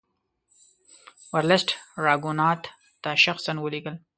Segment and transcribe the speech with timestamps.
[1.31, 1.69] ورلسټ
[2.05, 2.61] راګونات
[3.03, 3.95] ته شخصا ولیکل.